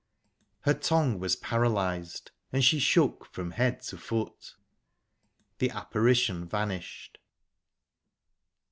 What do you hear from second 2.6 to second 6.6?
she shook from head to foot. The apparition